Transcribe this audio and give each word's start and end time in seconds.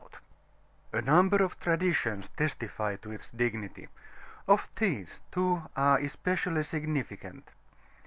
[FN#21] 0.93 0.97
A 0.97 1.01
number 1.03 1.43
of 1.43 1.59
traditions 1.59 2.29
testify 2.29 2.95
to 2.95 3.11
its 3.11 3.29
dignity: 3.29 3.87
of 4.47 4.67
these, 4.77 5.21
two 5.31 5.61
are 5.75 5.99
especially 5.99 6.63
significant. 6.63 7.51